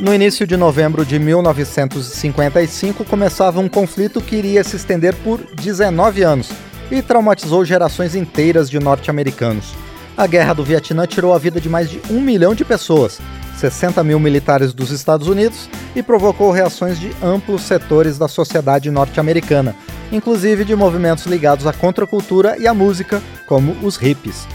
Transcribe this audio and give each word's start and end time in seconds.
No 0.00 0.14
início 0.14 0.46
de 0.46 0.56
novembro 0.56 1.04
de 1.04 1.18
1955, 1.18 3.04
começava 3.04 3.60
um 3.60 3.68
conflito 3.68 4.22
que 4.22 4.34
iria 4.34 4.64
se 4.64 4.76
estender 4.76 5.14
por 5.16 5.44
19 5.54 6.22
anos 6.22 6.50
e 6.90 7.02
traumatizou 7.02 7.62
gerações 7.66 8.14
inteiras 8.14 8.70
de 8.70 8.78
norte-americanos. 8.78 9.74
A 10.16 10.26
Guerra 10.26 10.54
do 10.54 10.64
Vietnã 10.64 11.06
tirou 11.06 11.34
a 11.34 11.38
vida 11.38 11.60
de 11.60 11.68
mais 11.68 11.90
de 11.90 12.00
um 12.08 12.18
milhão 12.18 12.54
de 12.54 12.64
pessoas, 12.64 13.20
60 13.58 14.02
mil 14.02 14.18
militares 14.18 14.72
dos 14.72 14.90
Estados 14.90 15.28
Unidos 15.28 15.68
e 15.94 16.02
provocou 16.02 16.50
reações 16.50 16.98
de 16.98 17.12
amplos 17.22 17.60
setores 17.60 18.16
da 18.16 18.26
sociedade 18.26 18.90
norte-americana, 18.90 19.76
inclusive 20.10 20.64
de 20.64 20.74
movimentos 20.74 21.26
ligados 21.26 21.66
à 21.66 21.74
contracultura 21.74 22.56
e 22.58 22.66
à 22.66 22.72
música, 22.72 23.20
como 23.46 23.76
os 23.82 23.98
hippies. 23.98 24.46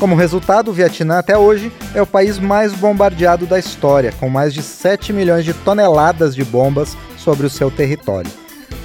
Como 0.00 0.14
resultado, 0.14 0.70
o 0.70 0.72
Vietnã 0.72 1.18
até 1.18 1.36
hoje 1.36 1.70
é 1.94 2.00
o 2.00 2.06
país 2.06 2.38
mais 2.38 2.72
bombardeado 2.72 3.44
da 3.44 3.58
história, 3.58 4.14
com 4.18 4.30
mais 4.30 4.54
de 4.54 4.62
7 4.62 5.12
milhões 5.12 5.44
de 5.44 5.52
toneladas 5.52 6.34
de 6.34 6.42
bombas 6.42 6.96
sobre 7.18 7.46
o 7.46 7.50
seu 7.50 7.70
território. 7.70 8.30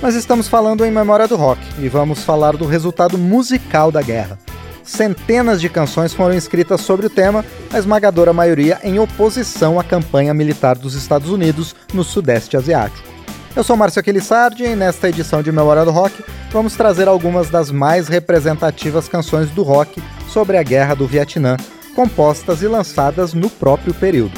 Mas 0.01 0.13
estamos 0.13 0.49
falando 0.49 0.83
em 0.83 0.91
memória 0.91 1.25
do 1.25 1.37
rock 1.37 1.61
e 1.79 1.87
vamos 1.87 2.21
falar 2.25 2.57
do 2.57 2.65
resultado 2.65 3.17
musical 3.17 3.93
da 3.93 4.01
guerra. 4.01 4.37
Centenas 4.83 5.61
de 5.61 5.69
canções 5.69 6.13
foram 6.13 6.35
escritas 6.35 6.81
sobre 6.81 7.05
o 7.05 7.09
tema, 7.09 7.45
a 7.71 7.79
esmagadora 7.79 8.33
maioria 8.33 8.77
em 8.83 8.99
oposição 8.99 9.79
à 9.79 9.85
campanha 9.85 10.33
militar 10.33 10.77
dos 10.77 10.95
Estados 10.95 11.29
Unidos 11.29 11.73
no 11.93 12.03
Sudeste 12.03 12.57
Asiático. 12.57 13.14
Eu 13.55 13.63
sou 13.63 13.77
Márcio 13.77 14.01
Aquilissardi 14.01 14.65
e 14.65 14.75
nesta 14.75 15.07
edição 15.07 15.41
de 15.41 15.49
Memória 15.49 15.85
do 15.85 15.91
Rock 15.91 16.21
vamos 16.51 16.75
trazer 16.75 17.07
algumas 17.07 17.49
das 17.49 17.71
mais 17.71 18.09
representativas 18.09 19.07
canções 19.07 19.49
do 19.49 19.63
rock 19.63 20.03
sobre 20.27 20.57
a 20.57 20.63
Guerra 20.63 20.93
do 20.93 21.07
Vietnã, 21.07 21.55
compostas 21.95 22.61
e 22.61 22.67
lançadas 22.67 23.33
no 23.33 23.49
próprio 23.49 23.93
período. 23.93 24.37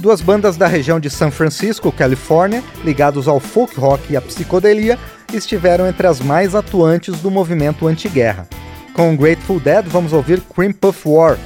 Duas 0.00 0.20
bandas 0.20 0.56
da 0.56 0.66
região 0.66 0.98
de 0.98 1.08
San 1.08 1.30
Francisco, 1.30 1.92
Califórnia, 1.92 2.64
ligados 2.82 3.28
ao 3.28 3.38
folk 3.38 3.78
rock 3.78 4.12
e 4.12 4.16
à 4.16 4.20
psicodelia, 4.20 4.98
estiveram 5.32 5.86
entre 5.86 6.08
as 6.08 6.18
mais 6.18 6.56
atuantes 6.56 7.20
do 7.20 7.30
movimento 7.30 7.86
anti-guerra. 7.86 8.48
Com 8.94 9.16
Grateful 9.16 9.60
Dead, 9.60 9.86
vamos 9.86 10.12
ouvir 10.12 10.40
Cream 10.40 10.72
Puff 10.72 11.08
War. 11.08 11.38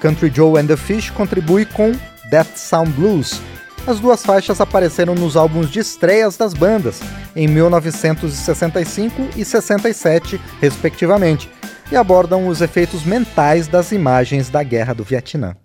Country 0.00 0.30
Joe 0.32 0.60
and 0.60 0.66
the 0.66 0.76
Fish 0.76 1.10
contribui 1.10 1.64
com 1.64 1.90
Death 2.30 2.56
Sound 2.56 2.92
Blues, 2.92 3.42
as 3.86 4.00
duas 4.00 4.24
faixas 4.24 4.60
apareceram 4.60 5.14
nos 5.14 5.36
álbuns 5.36 5.70
de 5.70 5.80
estreias 5.80 6.36
das 6.36 6.54
bandas, 6.54 7.00
em 7.34 7.48
1965 7.48 9.28
e 9.36 9.44
67, 9.44 10.40
respectivamente, 10.60 11.50
e 11.90 11.96
abordam 11.96 12.46
os 12.46 12.60
efeitos 12.60 13.04
mentais 13.04 13.66
das 13.66 13.92
imagens 13.92 14.48
da 14.48 14.62
Guerra 14.62 14.94
do 14.94 15.02
Vietnã. 15.02 15.56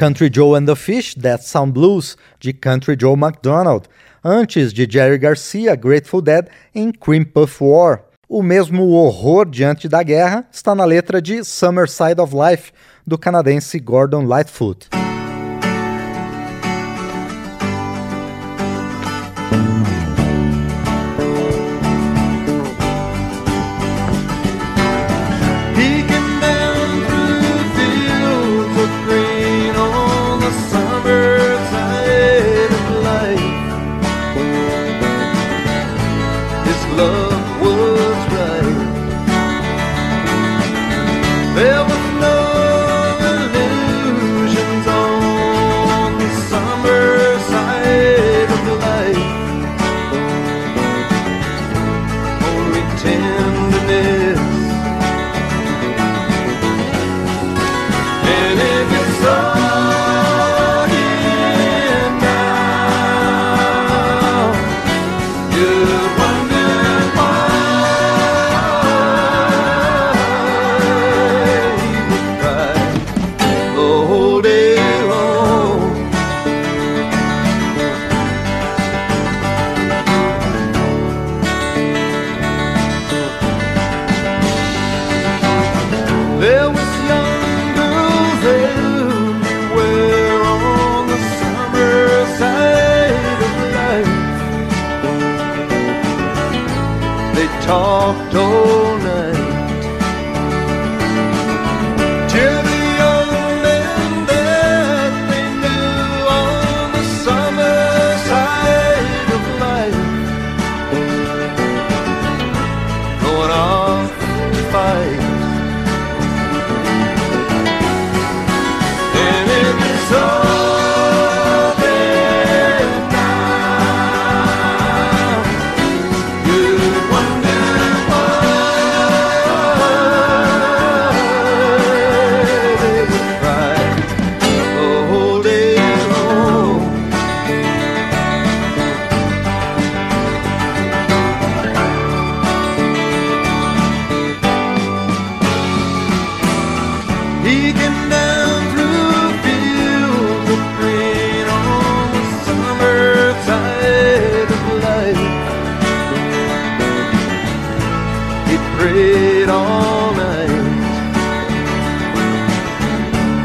Country 0.00 0.30
Joe 0.30 0.54
and 0.54 0.64
the 0.64 0.74
Fish, 0.74 1.14
That 1.14 1.42
Sound 1.42 1.74
Blues, 1.74 2.16
de 2.40 2.54
Country 2.54 2.96
Joe 2.98 3.14
McDonald, 3.16 3.86
antes 4.24 4.72
de 4.72 4.86
Jerry 4.90 5.18
Garcia, 5.18 5.76
Grateful 5.76 6.22
Dead, 6.22 6.48
em 6.74 6.90
Cream 6.90 7.22
Puff 7.22 7.62
War. 7.62 8.04
O 8.26 8.42
mesmo 8.42 8.88
horror 8.92 9.44
diante 9.44 9.90
da 9.90 10.02
guerra 10.02 10.46
está 10.50 10.74
na 10.74 10.86
letra 10.86 11.20
de 11.20 11.44
Summer 11.44 11.86
Side 11.86 12.18
of 12.18 12.34
Life, 12.34 12.72
do 13.06 13.18
canadense 13.18 13.78
Gordon 13.78 14.24
Lightfoot. 14.24 14.88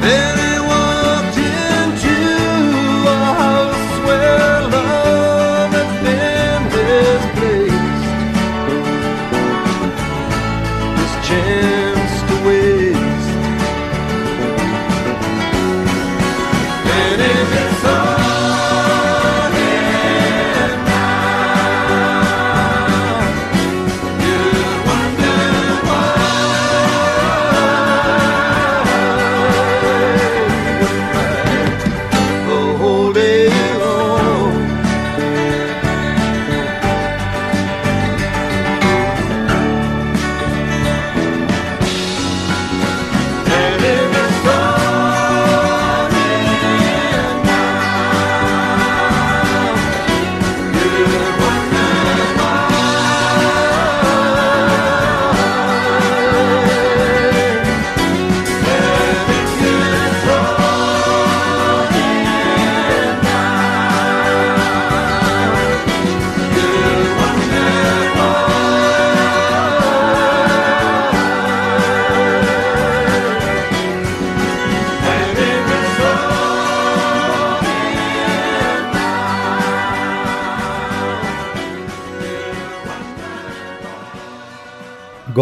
Been 0.05 0.54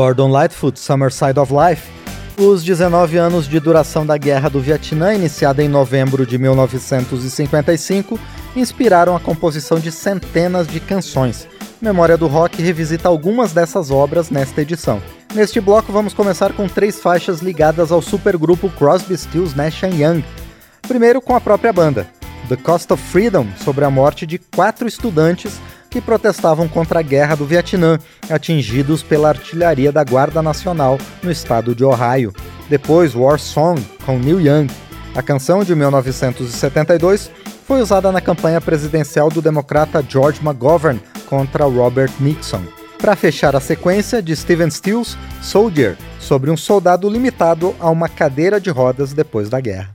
Gordon 0.03 0.27
Lightfoot, 0.27 0.77
Summer 0.77 1.09
Side 1.09 1.39
of 1.39 1.53
Life, 1.53 1.89
os 2.37 2.61
19 2.61 3.15
anos 3.15 3.47
de 3.47 3.57
duração 3.57 4.05
da 4.05 4.17
Guerra 4.17 4.49
do 4.49 4.59
Vietnã, 4.59 5.13
iniciada 5.13 5.63
em 5.63 5.69
novembro 5.69 6.25
de 6.25 6.37
1955, 6.37 8.19
inspiraram 8.53 9.15
a 9.15 9.19
composição 9.21 9.79
de 9.79 9.93
centenas 9.93 10.67
de 10.67 10.81
canções. 10.81 11.47
Memória 11.81 12.17
do 12.17 12.27
Rock 12.27 12.61
revisita 12.61 13.07
algumas 13.07 13.53
dessas 13.53 13.91
obras 13.91 14.29
nesta 14.29 14.61
edição. 14.61 15.01
Neste 15.33 15.61
bloco 15.61 15.89
vamos 15.93 16.13
começar 16.13 16.51
com 16.51 16.67
três 16.67 16.99
faixas 16.99 17.39
ligadas 17.39 17.89
ao 17.89 18.01
supergrupo 18.01 18.69
Crosby, 18.71 19.17
Stills, 19.17 19.55
Nash 19.55 19.83
Young. 19.83 20.21
Primeiro 20.81 21.21
com 21.21 21.33
a 21.33 21.39
própria 21.39 21.71
banda, 21.71 22.05
The 22.49 22.57
Cost 22.57 22.91
of 22.91 23.01
Freedom, 23.01 23.47
sobre 23.63 23.85
a 23.85 23.89
morte 23.89 24.25
de 24.25 24.37
quatro 24.37 24.85
estudantes 24.85 25.61
que 25.93 26.01
protestavam 26.01 26.67
contra 26.67 27.01
a 27.01 27.03
guerra 27.03 27.35
do 27.35 27.45
Vietnã, 27.45 27.99
atingidos 28.27 29.03
pela 29.03 29.29
artilharia 29.29 29.91
da 29.91 30.03
Guarda 30.03 30.41
Nacional 30.41 30.97
no 31.21 31.31
estado 31.31 31.75
de 31.75 31.85
Ohio. 31.85 32.33
Depois, 32.67 33.13
War 33.13 33.37
Song, 33.37 33.79
com 34.03 34.17
Neil 34.17 34.41
Young. 34.41 34.67
A 35.15 35.21
canção, 35.21 35.63
de 35.63 35.75
1972, 35.75 37.29
foi 37.67 37.79
usada 37.79 38.11
na 38.11 38.19
campanha 38.19 38.59
presidencial 38.59 39.29
do 39.29 39.39
democrata 39.39 40.03
George 40.09 40.41
McGovern 40.43 40.99
contra 41.27 41.65
Robert 41.65 42.11
Nixon. 42.19 42.63
Para 42.97 43.15
fechar 43.15 43.55
a 43.55 43.59
sequência 43.59 44.19
de 44.19 44.35
Steven 44.35 44.71
Stills, 44.71 45.15
Soldier, 45.43 45.95
sobre 46.19 46.49
um 46.49 46.57
soldado 46.57 47.07
limitado 47.07 47.75
a 47.79 47.91
uma 47.91 48.09
cadeira 48.09 48.59
de 48.59 48.71
rodas 48.71 49.13
depois 49.13 49.47
da 49.47 49.61
guerra. 49.61 49.92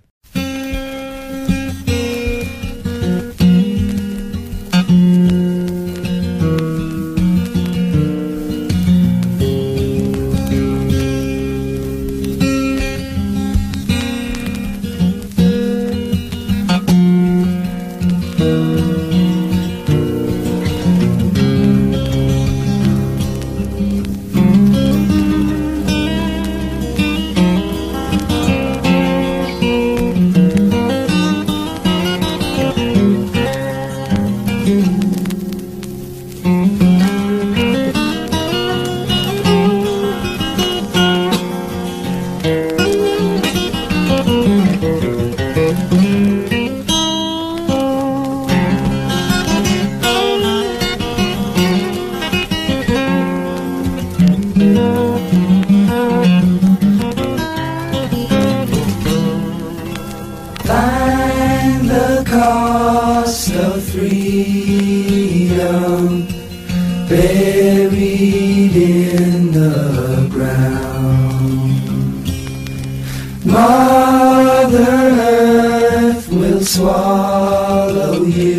swallow 76.68 78.24
you. 78.24 78.57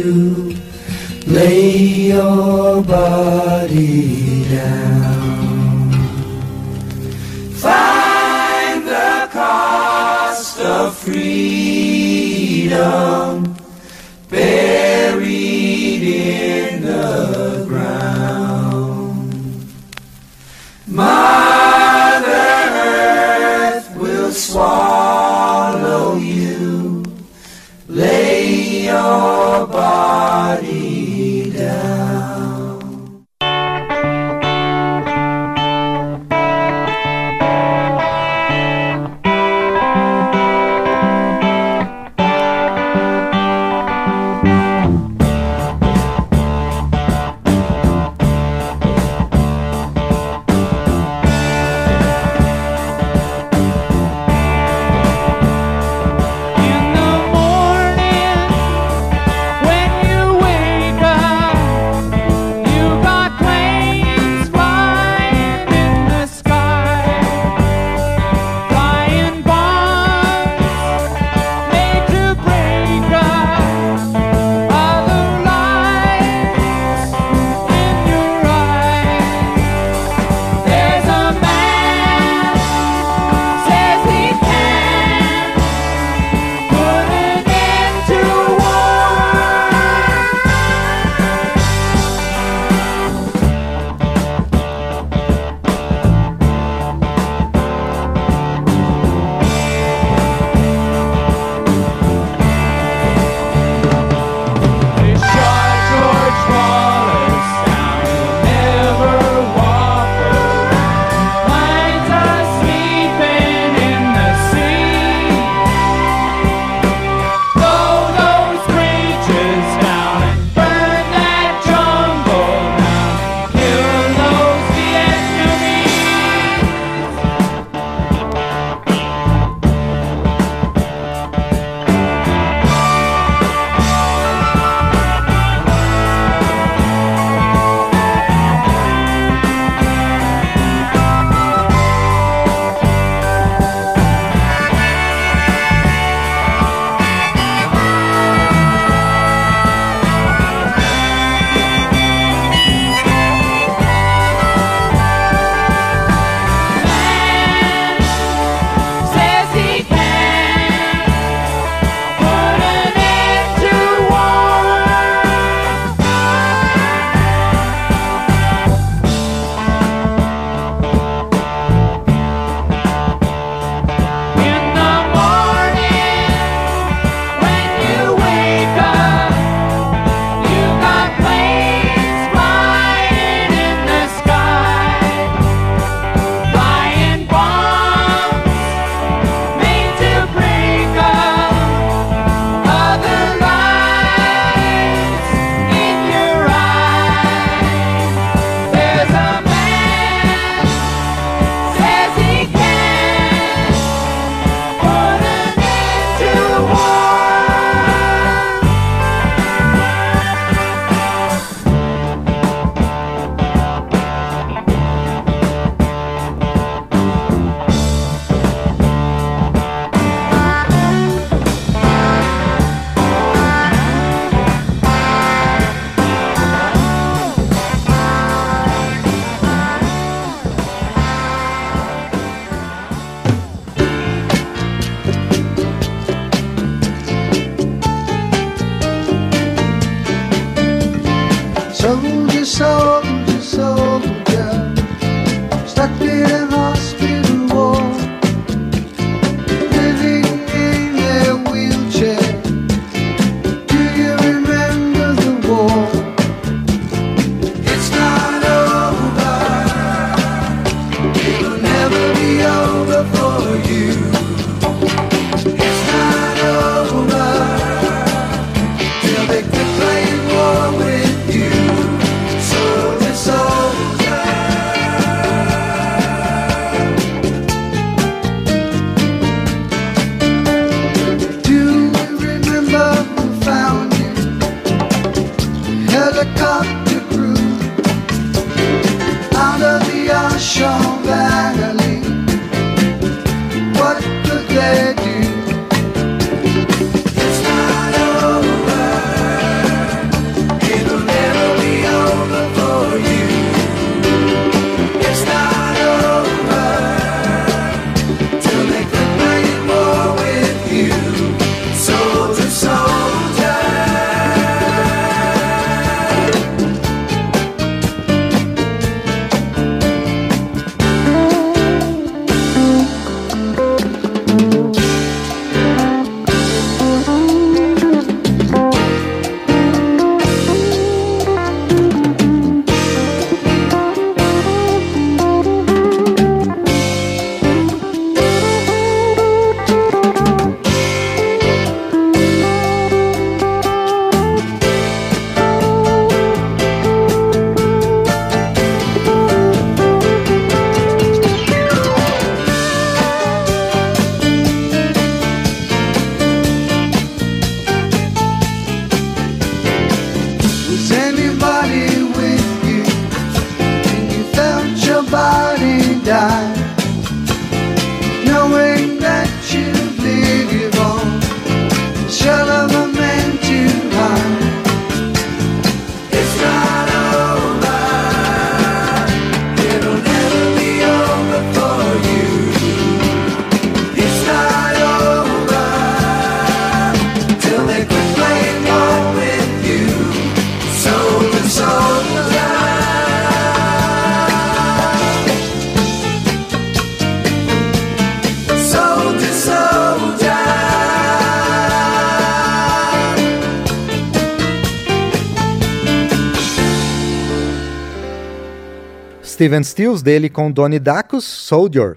Steven 409.39 409.63
Stills 409.63 410.03
dele 410.03 410.29
com 410.29 410.51
Donnie 410.51 410.79
Dacus, 410.79 411.23
Soldier. 411.23 411.95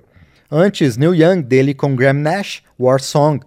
Antes, 0.49 0.97
Neil 0.97 1.13
Young 1.13 1.43
dele 1.43 1.75
com 1.75 1.97
Graham 1.97 2.21
Nash, 2.21 2.63
War 2.79 3.01
Song. 3.01 3.41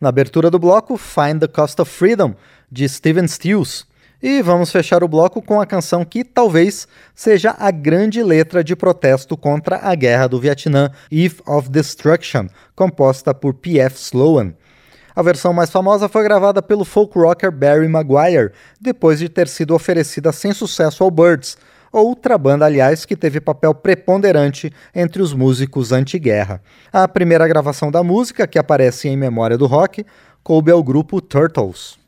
Na 0.00 0.08
abertura 0.08 0.50
do 0.50 0.58
bloco, 0.58 0.96
Find 0.96 1.38
the 1.38 1.46
Cost 1.46 1.78
of 1.78 1.88
Freedom, 1.88 2.34
de 2.68 2.88
Steven 2.88 3.28
Stills. 3.28 3.86
E 4.20 4.42
vamos 4.42 4.72
fechar 4.72 5.04
o 5.04 5.08
bloco 5.08 5.40
com 5.40 5.60
a 5.60 5.64
canção 5.64 6.04
que 6.04 6.24
talvez 6.24 6.88
seja 7.14 7.54
a 7.56 7.70
grande 7.70 8.20
letra 8.20 8.64
de 8.64 8.74
protesto 8.74 9.36
contra 9.36 9.76
a 9.76 9.94
guerra 9.94 10.26
do 10.26 10.40
Vietnã, 10.40 10.90
Eve 11.08 11.36
of 11.46 11.70
Destruction, 11.70 12.48
composta 12.74 13.32
por 13.32 13.54
P.F. 13.54 13.96
Sloan. 13.96 14.54
A 15.14 15.22
versão 15.22 15.52
mais 15.52 15.70
famosa 15.70 16.08
foi 16.08 16.24
gravada 16.24 16.60
pelo 16.60 16.84
folk 16.84 17.16
rocker 17.16 17.52
Barry 17.52 17.86
Maguire, 17.86 18.50
depois 18.80 19.20
de 19.20 19.28
ter 19.28 19.46
sido 19.46 19.72
oferecida 19.72 20.32
sem 20.32 20.52
sucesso 20.52 21.04
ao 21.04 21.12
Birds, 21.12 21.56
outra 22.00 22.36
banda, 22.36 22.66
aliás, 22.66 23.04
que 23.04 23.16
teve 23.16 23.40
papel 23.40 23.74
preponderante 23.74 24.72
entre 24.94 25.22
os 25.22 25.32
músicos 25.32 25.92
anti-guerra. 25.92 26.62
A 26.92 27.06
primeira 27.08 27.46
gravação 27.48 27.90
da 27.90 28.02
música, 28.02 28.46
que 28.46 28.58
aparece 28.58 29.08
em 29.08 29.16
Memória 29.16 29.56
do 29.56 29.66
Rock, 29.66 30.04
coube 30.42 30.70
ao 30.70 30.82
grupo 30.82 31.20
Turtles. 31.20 31.98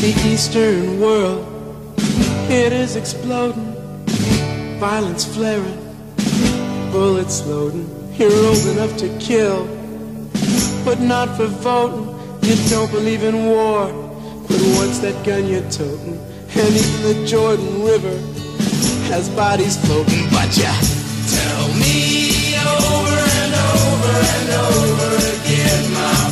The 0.00 0.28
Eastern 0.28 1.00
world, 1.00 1.44
it 2.50 2.72
is 2.72 2.96
exploding. 2.96 3.72
Violence 4.80 5.24
flaring, 5.24 5.78
bullets 6.90 7.46
loading. 7.46 7.86
Old 8.20 8.66
enough 8.68 8.96
to 8.98 9.08
kill, 9.18 9.66
but 10.84 11.00
not 11.00 11.36
for 11.36 11.46
voting. 11.46 12.08
You 12.42 12.56
don't 12.68 12.90
believe 12.90 13.22
in 13.22 13.46
war, 13.46 13.86
but 14.48 14.60
what's 14.76 14.98
that 14.98 15.24
gun 15.24 15.46
you're 15.46 15.68
toting? 15.70 16.18
And 16.54 16.74
even 16.74 17.02
the 17.02 17.26
Jordan 17.26 17.82
River 17.82 18.16
has 19.08 19.28
bodies 19.30 19.76
floating. 19.86 20.28
But 20.30 20.56
you 20.56 20.64
tell 20.64 21.68
me 21.78 22.56
over 22.58 23.20
and 23.42 23.54
over 23.54 24.14
and 24.36 24.48
over 24.66 25.10
again, 25.38 25.92
my 25.94 26.31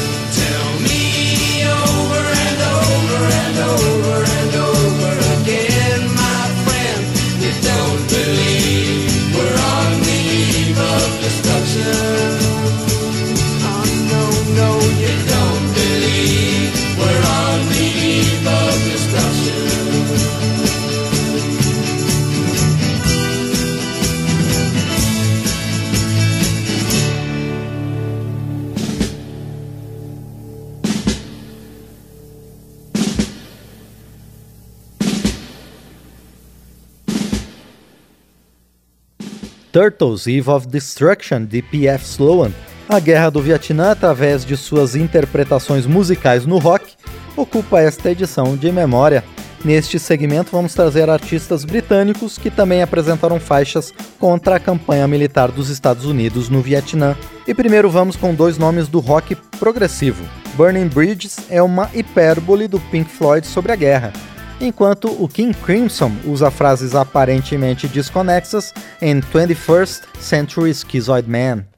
destruction. 11.21 12.40
Turtles 39.71 40.27
Eve 40.27 40.49
of 40.49 40.67
Destruction, 40.67 41.45
de 41.45 41.61
P.F. 41.61 42.05
Sloan. 42.05 42.51
A 42.89 42.99
Guerra 42.99 43.29
do 43.29 43.41
Vietnã, 43.41 43.91
através 43.91 44.43
de 44.43 44.57
suas 44.57 44.95
interpretações 44.95 45.85
musicais 45.85 46.45
no 46.45 46.57
rock, 46.57 46.93
ocupa 47.37 47.79
esta 47.79 48.11
edição 48.11 48.57
de 48.57 48.69
memória. 48.71 49.23
Neste 49.63 49.97
segmento, 49.97 50.51
vamos 50.51 50.73
trazer 50.73 51.09
artistas 51.09 51.63
britânicos 51.63 52.37
que 52.37 52.49
também 52.49 52.81
apresentaram 52.81 53.39
faixas 53.39 53.93
contra 54.19 54.55
a 54.55 54.59
campanha 54.59 55.07
militar 55.07 55.51
dos 55.51 55.69
Estados 55.69 56.05
Unidos 56.05 56.49
no 56.49 56.61
Vietnã. 56.61 57.15
E 57.47 57.53
primeiro 57.53 57.89
vamos 57.89 58.15
com 58.15 58.33
dois 58.33 58.57
nomes 58.57 58.87
do 58.87 58.99
rock 58.99 59.35
progressivo. 59.57 60.25
Burning 60.55 60.87
Bridges 60.87 61.37
é 61.49 61.61
uma 61.61 61.89
hipérbole 61.93 62.67
do 62.67 62.79
Pink 62.79 63.09
Floyd 63.09 63.47
sobre 63.47 63.71
a 63.71 63.75
guerra, 63.75 64.11
enquanto 64.61 65.07
o 65.21 65.27
King 65.27 65.53
Crimson 65.53 66.11
usa 66.25 66.51
frases 66.51 66.95
aparentemente 66.95 67.87
desconexas 67.87 68.73
em 69.01 69.19
21st 69.19 70.03
Century 70.19 70.73
Schizoid 70.73 71.29
Man. 71.29 71.70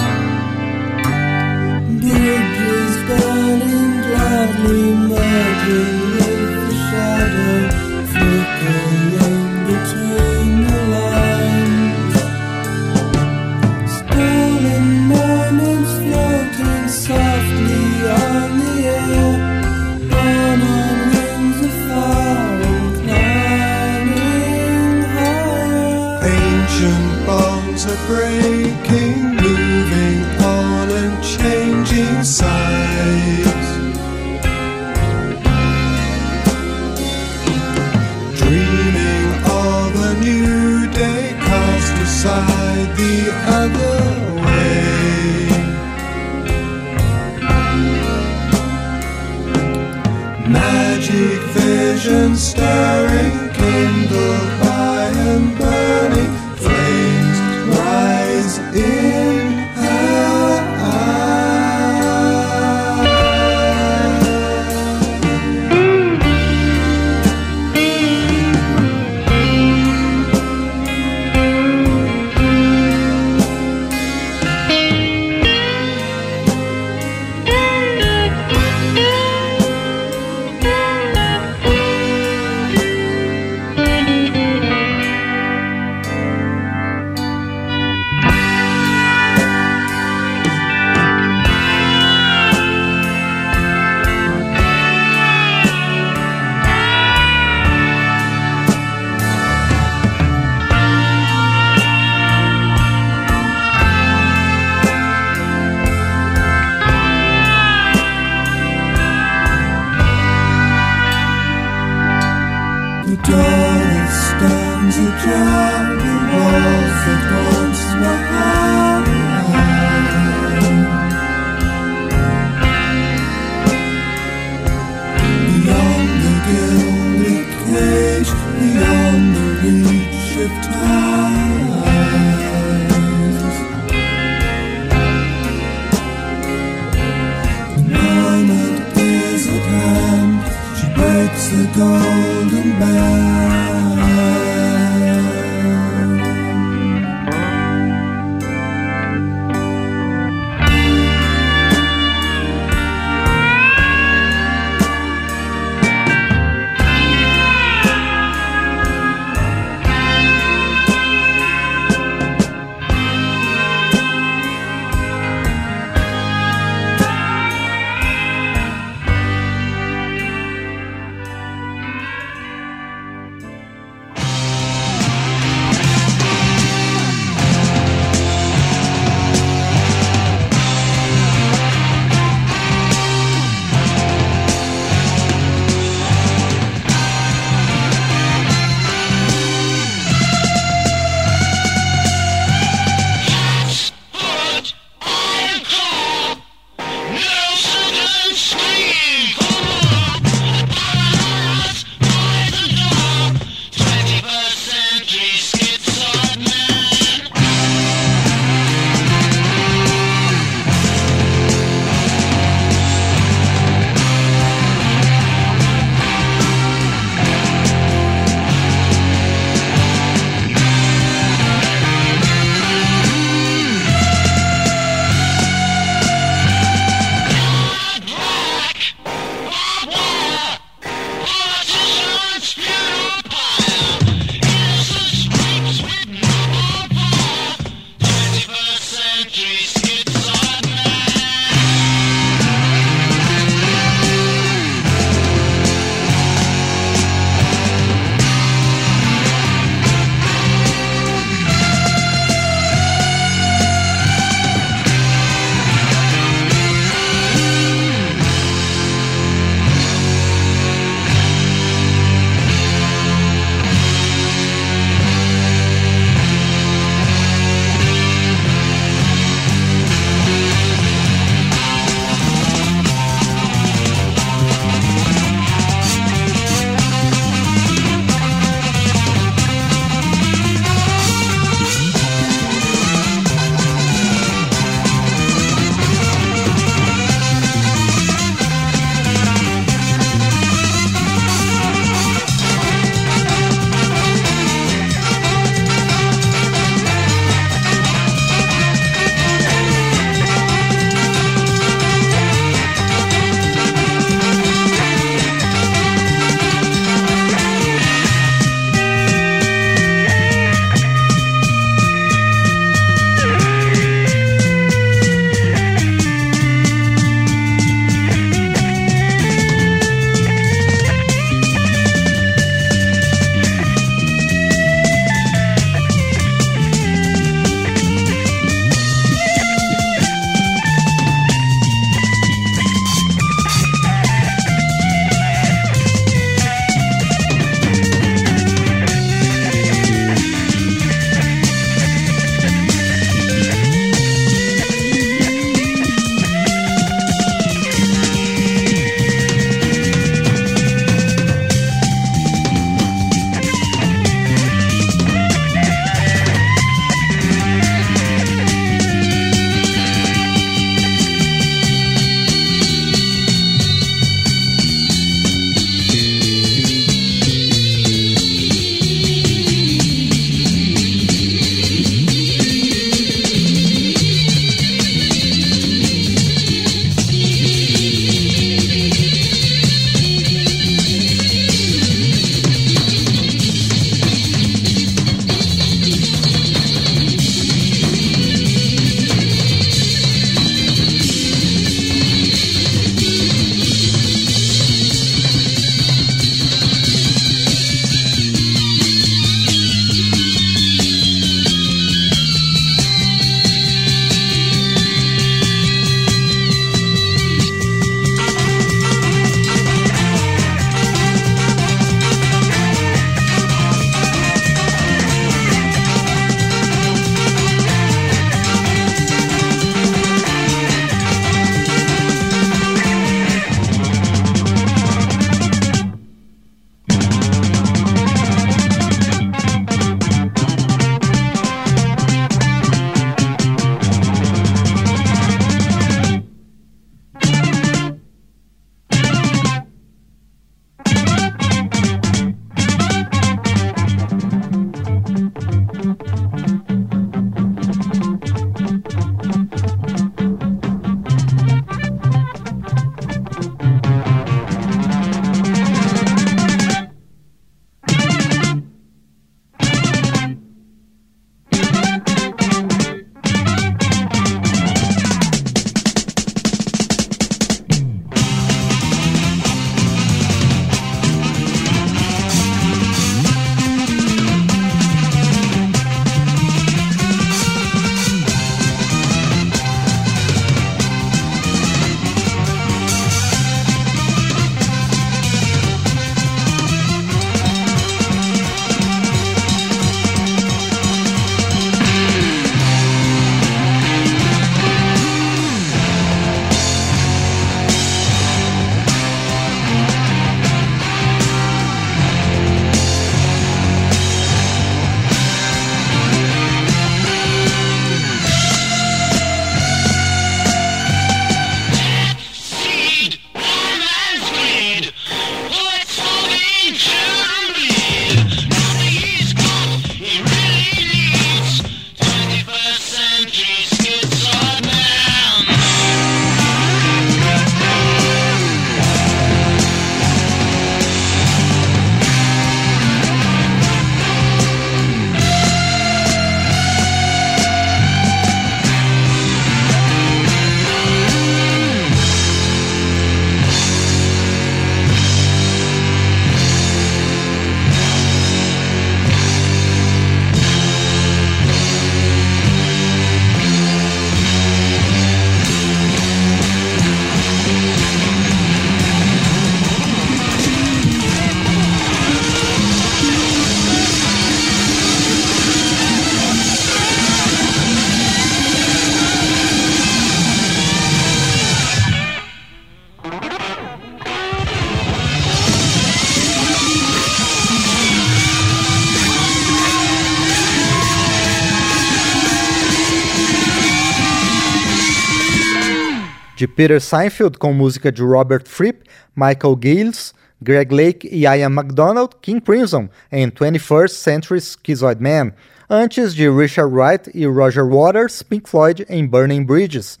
Peter 586.58 586.80
Seinfeld 586.80 587.38
com 587.38 587.52
música 587.52 587.92
de 587.92 588.02
Robert 588.02 588.48
Fripp, 588.48 588.82
Michael 589.14 589.56
Giles, 589.62 590.12
Greg 590.42 590.74
Lake 590.74 591.08
e 591.08 591.20
Ian 591.20 591.50
MacDonald, 591.50 592.16
King 592.20 592.40
Crimson 592.40 592.88
em 593.12 593.30
21st 593.30 593.90
Century 593.90 594.40
Schizoid 594.40 595.00
Man, 595.00 595.30
antes 595.70 596.12
de 596.12 596.28
Richard 596.28 596.74
Wright 596.74 597.08
e 597.14 597.26
Roger 597.26 597.64
Waters, 597.64 598.24
Pink 598.24 598.50
Floyd 598.50 598.84
em 598.88 599.06
Burning 599.06 599.44
Bridges. 599.44 600.00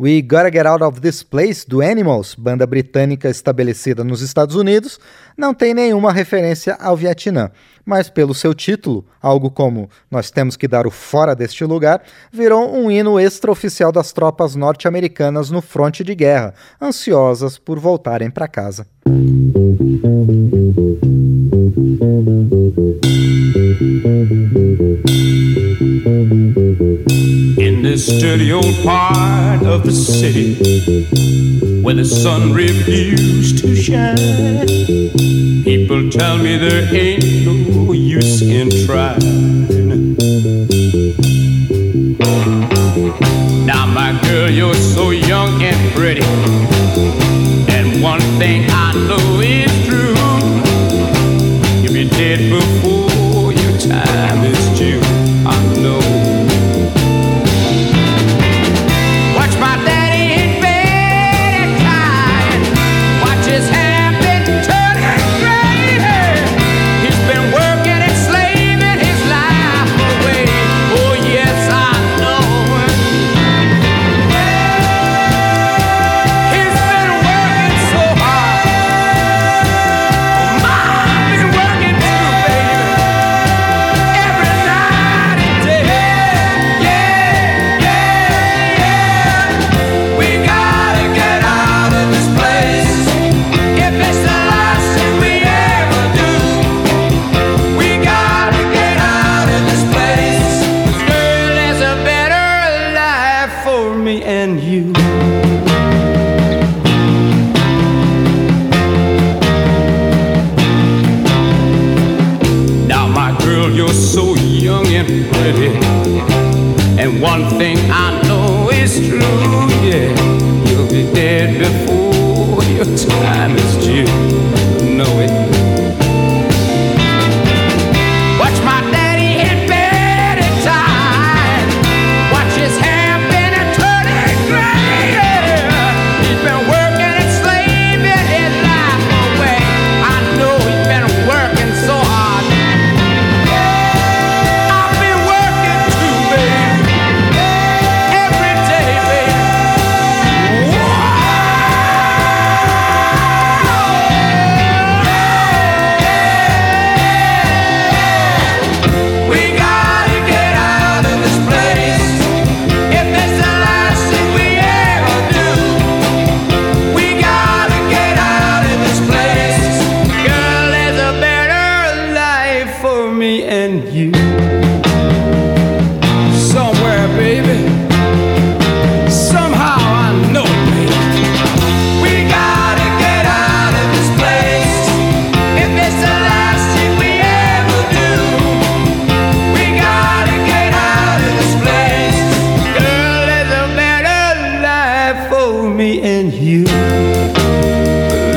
We 0.00 0.22
Gotta 0.22 0.48
Get 0.52 0.64
Out 0.64 0.84
of 0.84 1.00
This 1.00 1.24
Place, 1.24 1.66
do 1.66 1.82
Animals, 1.82 2.36
banda 2.36 2.64
britânica 2.64 3.28
estabelecida 3.28 4.04
nos 4.04 4.22
Estados 4.22 4.54
Unidos, 4.54 5.00
não 5.36 5.52
tem 5.52 5.74
nenhuma 5.74 6.12
referência 6.12 6.76
ao 6.80 6.96
Vietnã, 6.96 7.50
mas 7.84 8.08
pelo 8.08 8.32
seu 8.32 8.54
título, 8.54 9.04
algo 9.20 9.50
como 9.50 9.90
Nós 10.08 10.30
Temos 10.30 10.56
que 10.56 10.68
Dar 10.68 10.86
o 10.86 10.90
Fora 10.92 11.34
deste 11.34 11.64
Lugar, 11.64 12.00
virou 12.30 12.72
um 12.72 12.88
hino 12.88 13.18
extraoficial 13.18 13.90
das 13.90 14.12
tropas 14.12 14.54
norte-americanas 14.54 15.50
no 15.50 15.60
fronte 15.60 16.04
de 16.04 16.14
guerra, 16.14 16.54
ansiosas 16.80 17.58
por 17.58 17.80
voltarem 17.80 18.30
para 18.30 18.46
casa. 18.46 18.86
Dirty 28.08 28.52
old 28.52 28.74
part 28.82 29.62
of 29.64 29.84
the 29.84 29.92
city 29.92 30.54
where 31.82 31.94
the 31.94 32.04
sun 32.04 32.52
refused 32.54 33.58
to 33.58 33.76
shine, 33.76 34.16
people 35.62 36.08
tell 36.10 36.38
me 36.38 36.56
there 36.56 36.88
ain't 36.94 37.24
no 37.44 37.92
use 37.92 38.40
in 38.40 38.70
trying. 38.86 40.06
Now, 43.66 43.86
my 43.86 44.18
girl, 44.22 44.48
you're 44.50 44.74
so 44.74 45.10
young 45.10 45.62
and 45.62 45.92
pretty, 45.94 46.24
and 47.72 48.02
one 48.02 48.20
thing 48.38 48.64
I 48.70 48.92
know 49.06 49.40
is 49.40 49.86
true. 49.86 50.14
You'll 51.82 51.92
be 51.92 52.08
dead 52.08 52.50
before 52.50 52.97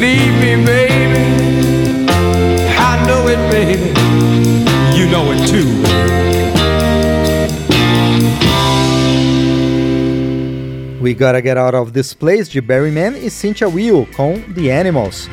Believe 0.01 0.33
me, 0.39 0.65
baby. 0.65 2.07
I 2.75 3.05
know 3.05 3.27
it, 3.29 3.37
baby. 3.51 3.93
You 4.97 5.05
know 5.11 5.31
it 5.31 5.47
too. 5.47 5.67
We 10.99 11.13
Gotta 11.13 11.39
Get 11.39 11.55
Out 11.55 11.75
of 11.75 11.91
This 11.91 12.15
Place, 12.15 12.49
de 12.49 12.59
Barry 12.61 12.89
Mann 12.89 13.15
e 13.15 13.29
Cynthia 13.29 13.69
Weil, 13.69 14.07
com 14.17 14.41
The 14.55 14.75
Animals. 14.75 15.29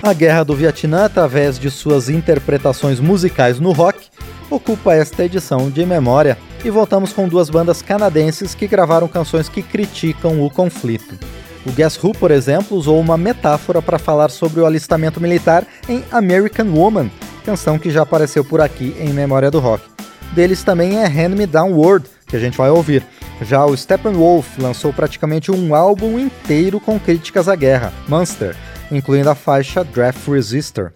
A 0.00 0.12
Guerra 0.12 0.44
do 0.44 0.54
Vietnã, 0.54 1.06
através 1.06 1.58
de 1.58 1.68
suas 1.68 2.08
interpretações 2.08 3.00
musicais 3.00 3.58
no 3.58 3.72
rock, 3.72 4.06
ocupa 4.48 4.94
esta 4.94 5.24
edição 5.24 5.68
de 5.68 5.84
memória. 5.84 6.38
E 6.64 6.70
voltamos 6.70 7.12
com 7.12 7.26
duas 7.26 7.50
bandas 7.50 7.82
canadenses 7.82 8.54
que 8.54 8.68
gravaram 8.68 9.08
canções 9.08 9.48
que 9.48 9.64
criticam 9.64 10.40
o 10.46 10.48
conflito. 10.48 11.18
O 11.64 11.70
Guess 11.70 12.02
Who, 12.02 12.12
por 12.12 12.30
exemplo, 12.30 12.76
usou 12.76 12.98
uma 12.98 13.16
metáfora 13.16 13.80
para 13.80 13.98
falar 13.98 14.30
sobre 14.30 14.60
o 14.60 14.66
alistamento 14.66 15.20
militar 15.20 15.64
em 15.88 16.02
American 16.10 16.66
Woman, 16.66 17.10
canção 17.44 17.78
que 17.78 17.90
já 17.90 18.02
apareceu 18.02 18.44
por 18.44 18.60
aqui 18.60 18.96
em 18.98 19.12
Memória 19.12 19.50
do 19.50 19.60
Rock. 19.60 19.84
Deles 20.32 20.64
também 20.64 20.98
é 20.98 21.06
Hand 21.06 21.36
Me 21.36 21.46
Down 21.46 21.72
World, 21.72 22.06
que 22.26 22.36
a 22.36 22.40
gente 22.40 22.56
vai 22.56 22.70
ouvir. 22.70 23.04
Já 23.42 23.64
o 23.64 23.76
Steppenwolf 23.76 24.58
lançou 24.58 24.92
praticamente 24.92 25.50
um 25.52 25.74
álbum 25.74 26.18
inteiro 26.18 26.80
com 26.80 26.98
críticas 26.98 27.48
à 27.48 27.54
guerra, 27.54 27.92
Monster, 28.08 28.56
incluindo 28.90 29.30
a 29.30 29.34
faixa 29.34 29.84
Draft 29.84 30.26
Resistor. 30.26 30.92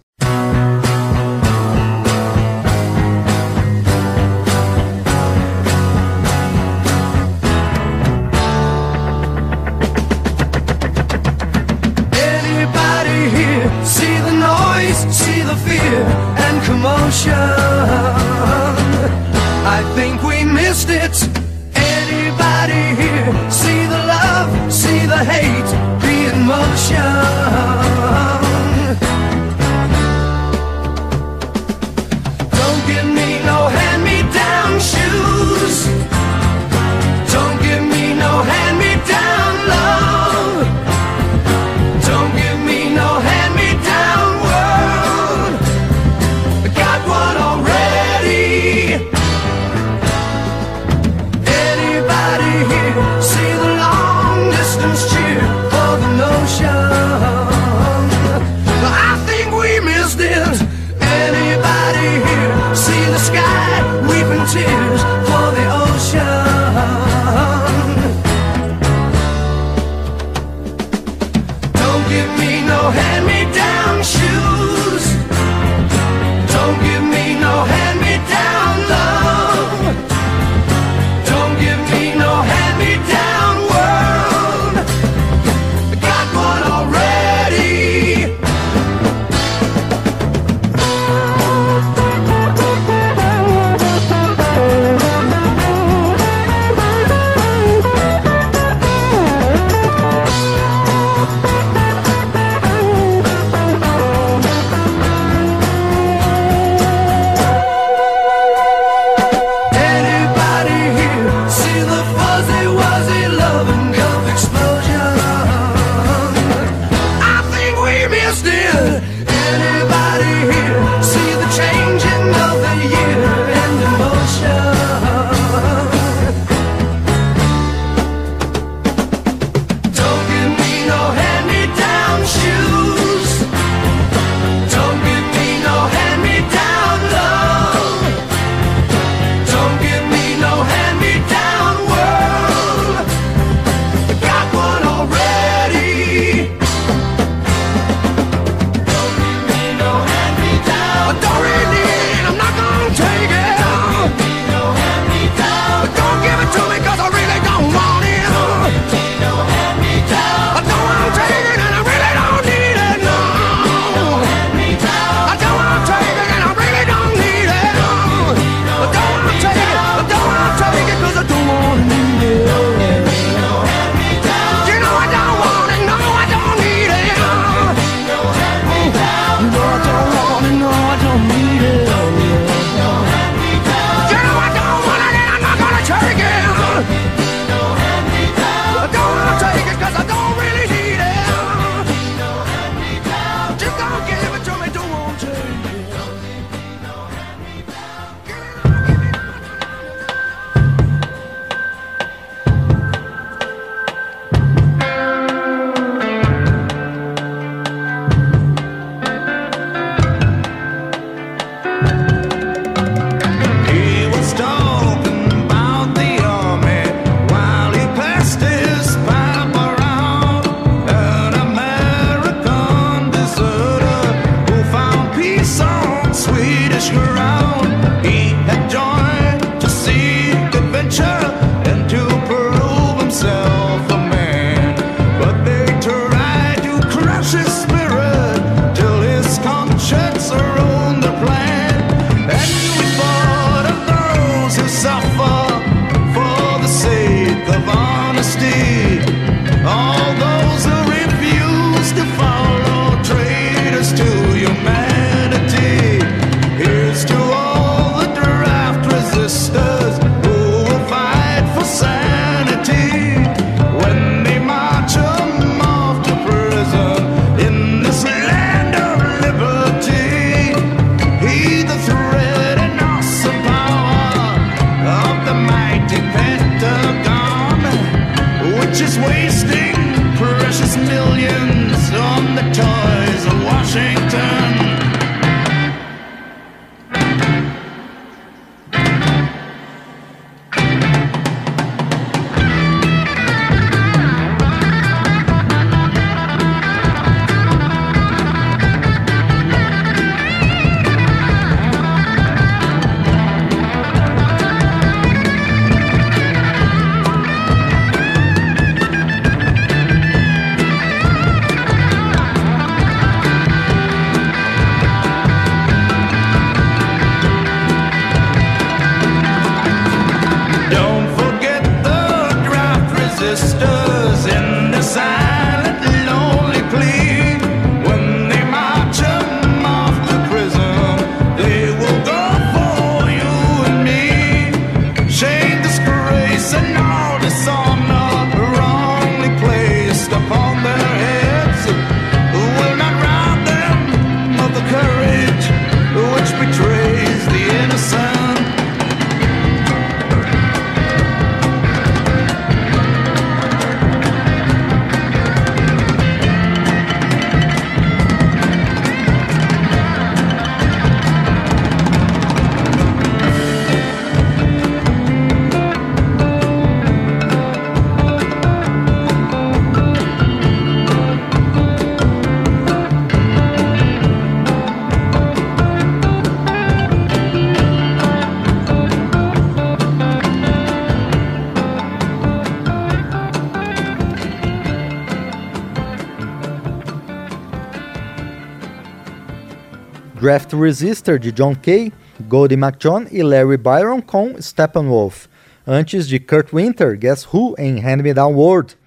Draft 390.27 390.51
Resistor 390.51 391.17
de 391.17 391.31
John 391.31 391.55
Kay, 391.55 391.89
Goldie 392.27 392.57
McJohn 392.57 393.05
e 393.09 393.23
Larry 393.23 393.55
Byron 393.55 394.01
com 394.01 394.35
Steppenwolf, 394.41 395.27
antes 395.65 396.05
de 396.05 396.19
Kurt 396.19 396.51
Winter, 396.53 396.97
Guess 396.97 397.25
Who 397.33 397.55
em 397.57 397.79
Hand 397.79 398.03
Me 398.03 398.13
Down 398.13 398.33
World. 398.33 398.77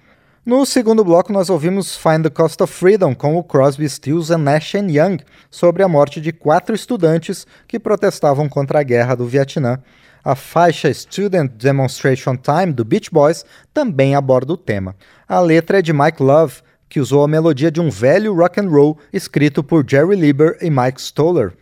No 0.45 0.63
segundo 0.67 1.03
bloco 1.03 1.33
nós 1.33 1.49
ouvimos 1.49 1.97
Find 1.97 2.21
the 2.21 2.29
Cost 2.29 2.61
of 2.61 2.71
Freedom 2.71 3.15
com 3.15 3.35
o 3.37 3.43
Crosby, 3.43 3.89
Stills 3.89 4.29
and 4.29 4.37
Nash 4.37 4.75
Young 4.75 5.17
sobre 5.49 5.81
a 5.81 5.87
morte 5.87 6.21
de 6.21 6.31
quatro 6.31 6.75
estudantes 6.75 7.47
que 7.67 7.79
protestavam 7.79 8.47
contra 8.47 8.79
a 8.79 8.83
guerra 8.83 9.15
do 9.15 9.25
Vietnã. 9.25 9.79
A 10.23 10.35
faixa 10.35 10.93
Student 10.93 11.53
Demonstration 11.53 12.37
Time 12.37 12.71
do 12.71 12.85
Beach 12.85 13.09
Boys 13.09 13.43
também 13.73 14.13
aborda 14.13 14.53
o 14.53 14.57
tema. 14.57 14.95
A 15.27 15.39
letra 15.39 15.79
é 15.79 15.81
de 15.81 15.91
Mike 15.91 16.21
Love, 16.21 16.61
que 16.91 16.99
usou 16.99 17.23
a 17.23 17.27
melodia 17.27 17.71
de 17.71 17.79
um 17.79 17.89
velho 17.89 18.35
rock 18.35 18.59
and 18.59 18.67
roll 18.67 18.97
escrito 19.13 19.63
por 19.63 19.85
Jerry 19.87 20.17
Lieber 20.17 20.57
e 20.61 20.69
Mike 20.69 21.01
Stoller. 21.01 21.53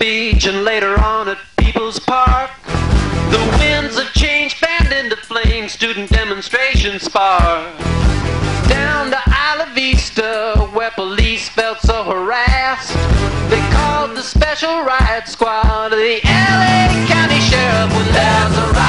Speech 0.00 0.46
and 0.46 0.64
later 0.64 0.98
on 0.98 1.28
at 1.28 1.36
People's 1.58 1.98
Park. 1.98 2.50
The 2.64 3.56
winds 3.58 3.98
of 3.98 4.06
change 4.14 4.54
fanned 4.54 4.94
into 4.94 5.14
flame, 5.14 5.68
student 5.68 6.08
demonstrations 6.08 7.02
spark. 7.02 7.78
Down 8.66 9.10
to 9.10 9.20
Isla 9.28 9.70
Vista, 9.74 10.70
where 10.72 10.90
police 10.92 11.50
felt 11.50 11.80
so 11.80 12.02
harassed. 12.04 12.94
They 13.50 13.60
called 13.76 14.16
the 14.16 14.22
special 14.22 14.84
riot 14.84 15.28
squad, 15.28 15.90
the 15.90 16.20
LA 16.24 17.06
County 17.06 17.40
Sheriff 17.40 17.92
when 17.92 18.10
there's 18.14 18.79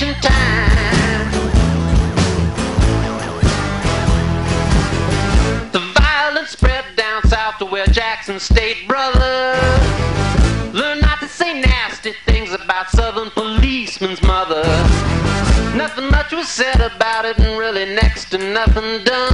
demonstration 0.00 0.14
time. 0.22 1.30
The 5.72 5.80
violence 6.00 6.50
spread 6.50 6.84
down 6.96 7.22
south 7.28 7.58
to 7.58 7.66
where 7.66 7.86
Jackson 7.86 8.40
State 8.40 8.88
brother 8.88 9.58
learned 10.72 11.02
not 11.02 11.20
to 11.20 11.28
say 11.28 11.60
nasty 11.60 12.12
things 12.24 12.52
about 12.52 12.90
Southern 12.90 13.30
policemen's 13.30 14.22
mother. 14.22 14.62
Nothing 15.76 16.10
much 16.10 16.32
was 16.32 16.48
said 16.48 16.80
about 16.80 17.24
it, 17.24 17.38
and 17.38 17.58
really 17.58 17.84
next 17.94 18.30
to 18.30 18.38
nothing 18.38 19.04
done. 19.04 19.29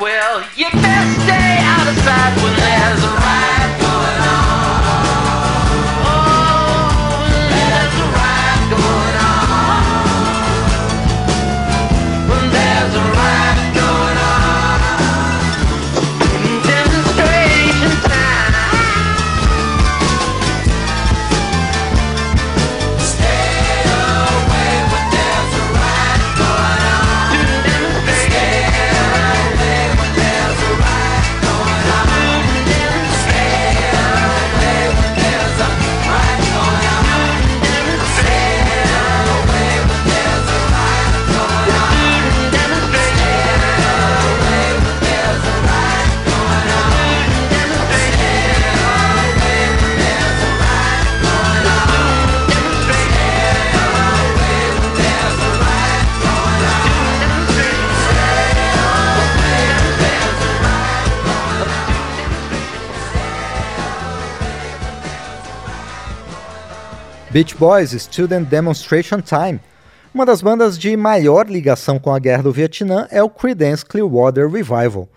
Well, 0.00 0.42
you 0.56 0.64
best 0.70 1.20
stay 1.22 1.58
out 1.60 1.86
of 1.86 1.96
sight 2.02 2.34
when 2.42 2.56
there's 2.56 3.04
a 3.04 3.19
Beach 67.32 67.54
Boys 67.56 67.92
Student 67.92 68.48
Demonstration 68.48 69.20
Time. 69.20 69.60
Uma 70.12 70.26
das 70.26 70.42
bandas 70.42 70.76
de 70.76 70.96
maior 70.96 71.48
ligação 71.48 71.96
com 71.96 72.12
a 72.12 72.18
guerra 72.18 72.42
do 72.42 72.50
Vietnã 72.50 73.06
é 73.08 73.22
o 73.22 73.30
Creedence 73.30 73.84
Clearwater 73.84 74.50
Revival. 74.50 75.08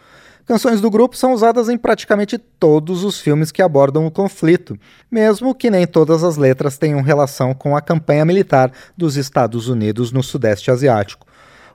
Canções 0.46 0.80
do 0.80 0.92
grupo 0.92 1.18
são 1.18 1.34
usadas 1.34 1.70
em 1.70 1.78
praticamente 1.78 2.38
todos 2.38 3.04
os 3.04 3.20
filmes 3.20 3.52
que 3.52 3.64
abordam 3.64 4.06
o 4.06 4.12
conflito, 4.12 4.78
mesmo 5.10 5.56
que 5.56 5.72
nem 5.72 5.88
todas 5.88 6.24
as 6.24 6.38
letras 6.38 6.78
tenham 6.78 7.02
relação 7.02 7.52
com 7.52 7.76
a 7.76 7.82
campanha 7.82 8.24
militar 8.24 8.72
dos 8.96 9.18
Estados 9.18 9.68
Unidos 9.68 10.12
no 10.12 10.22
Sudeste 10.22 10.70
Asiático. 10.70 11.26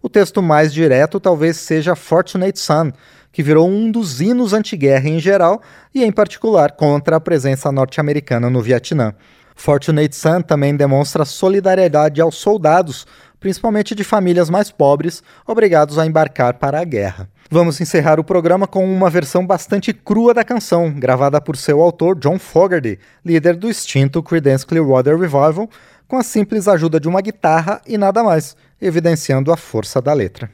O 0.00 0.08
texto 0.08 0.40
mais 0.40 0.72
direto 0.72 1.18
talvez 1.18 1.56
seja 1.56 1.96
Fortunate 1.96 2.56
Son, 2.56 2.92
que 3.32 3.42
virou 3.42 3.68
um 3.68 3.90
dos 3.90 4.20
hinos 4.20 4.52
anti-guerra 4.52 5.08
em 5.08 5.18
geral 5.18 5.60
e, 5.92 6.04
em 6.04 6.12
particular, 6.12 6.76
contra 6.76 7.16
a 7.16 7.20
presença 7.20 7.72
norte-americana 7.72 8.48
no 8.48 8.62
Vietnã. 8.62 9.14
Fortunate 9.58 10.14
Son 10.14 10.40
também 10.40 10.76
demonstra 10.76 11.24
solidariedade 11.24 12.20
aos 12.20 12.36
soldados, 12.36 13.04
principalmente 13.40 13.92
de 13.92 14.04
famílias 14.04 14.48
mais 14.48 14.70
pobres, 14.70 15.20
obrigados 15.44 15.98
a 15.98 16.06
embarcar 16.06 16.54
para 16.54 16.80
a 16.80 16.84
guerra. 16.84 17.28
Vamos 17.50 17.80
encerrar 17.80 18.20
o 18.20 18.24
programa 18.24 18.68
com 18.68 18.84
uma 18.84 19.10
versão 19.10 19.44
bastante 19.44 19.92
crua 19.92 20.32
da 20.32 20.44
canção, 20.44 20.92
gravada 20.92 21.40
por 21.40 21.56
seu 21.56 21.82
autor 21.82 22.16
John 22.16 22.38
Fogerty, 22.38 23.00
líder 23.24 23.56
do 23.56 23.68
extinto 23.68 24.22
Creedence 24.22 24.64
Clearwater 24.64 25.18
Revival, 25.18 25.68
com 26.06 26.16
a 26.16 26.22
simples 26.22 26.68
ajuda 26.68 27.00
de 27.00 27.08
uma 27.08 27.20
guitarra 27.20 27.82
e 27.84 27.98
nada 27.98 28.22
mais, 28.22 28.56
evidenciando 28.80 29.52
a 29.52 29.56
força 29.56 30.00
da 30.00 30.12
letra. 30.12 30.48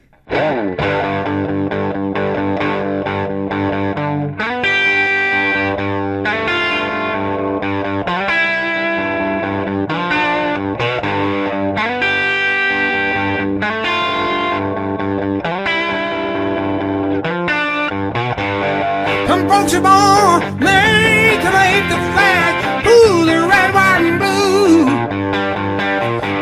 Folks 19.65 19.77
are 19.77 19.81
born 19.81 20.59
made 20.59 21.41
to 21.41 21.49
make 21.49 21.89
the 21.89 21.97
flag, 22.13 22.85
ooh, 22.85 23.25
the 23.25 23.47
red, 23.49 23.73
white, 23.73 24.05
and 24.05 24.19
blue. 24.21 24.85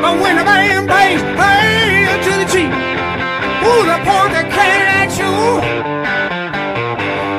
But 0.02 0.20
when 0.20 0.36
the 0.36 0.44
band 0.44 0.90
plays, 0.90 1.22
hail 1.40 2.20
to 2.20 2.32
the 2.42 2.48
chief, 2.52 2.74
ooh, 3.64 3.84
the 3.88 3.98
point 4.04 4.32
that 4.36 4.48
cannon 4.52 4.88
at 5.00 5.16
you. 5.16 5.34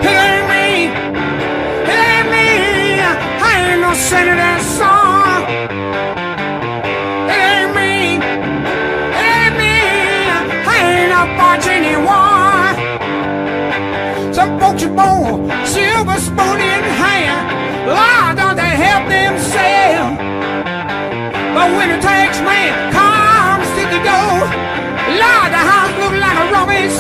Me, 0.01 0.17
me, 0.49 0.67
that 4.41 4.61
song. 4.81 5.45
It 7.29 7.45
ain't 7.53 7.73
me, 7.77 7.93
it 9.21 9.37
ain't 9.37 9.55
me, 9.61 9.77
I 10.65 10.81
ain't 10.81 11.11
no 11.13 11.23
bunch 11.37 11.67
anyone. 11.67 12.45
Some 14.33 14.59
folks 14.59 14.83
are 14.83 14.89
born 14.89 15.64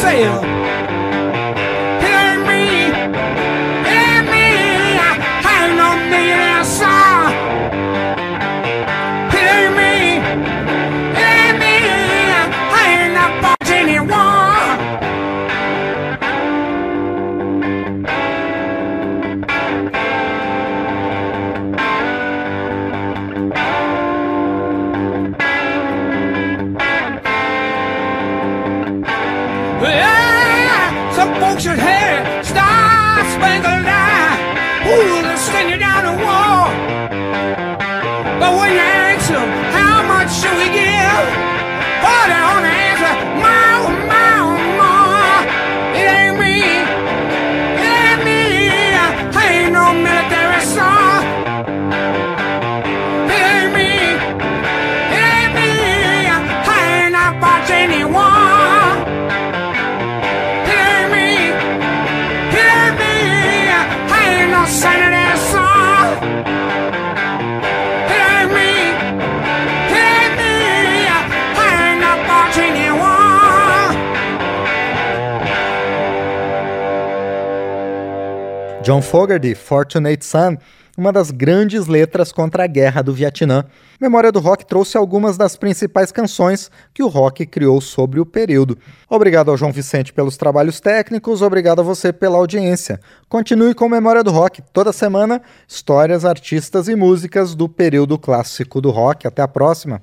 a 0.05 0.54
them 31.25 31.41
folks 31.41 31.62
should 31.62 31.79
hear 31.79 32.43
Star 32.43 33.25
Spangled 33.31 33.85
Night. 33.85 34.04
John 78.85 79.01
Fogerty, 79.01 79.55
Fortunate 79.55 80.22
Son, 80.22 80.59
uma 80.95 81.11
das 81.11 81.30
grandes 81.30 81.87
letras 81.87 82.30
contra 82.30 82.64
a 82.64 82.66
guerra 82.66 83.01
do 83.01 83.14
Vietnã. 83.14 83.64
Memória 83.99 84.30
do 84.30 84.41
Rock 84.41 84.66
trouxe 84.66 84.99
algumas 84.99 85.39
das 85.39 85.57
principais 85.57 86.12
canções 86.12 86.70
que 86.93 87.03
o 87.03 87.09
rock 87.09 87.47
criou 87.47 87.80
sobre 87.80 88.20
o 88.20 88.26
período. 88.26 88.76
Obrigado 89.09 89.51
ao 89.51 89.57
João 89.57 89.72
Vicente 89.72 90.12
pelos 90.12 90.37
trabalhos 90.37 90.80
técnicos, 90.80 91.41
obrigado 91.41 91.80
a 91.80 91.82
você 91.82 92.12
pela 92.12 92.37
audiência. 92.37 93.01
Continue 93.26 93.74
com 93.74 93.89
Memória 93.89 94.22
do 94.22 94.30
Rock, 94.30 94.62
toda 94.70 94.93
semana, 94.93 95.41
histórias, 95.66 96.26
artistas 96.26 96.87
e 96.87 96.95
músicas 96.95 97.55
do 97.55 97.70
período 97.70 98.18
clássico 98.18 98.82
do 98.82 98.91
rock. 98.91 99.26
Até 99.26 99.41
a 99.41 99.49
próxima. 99.49 100.03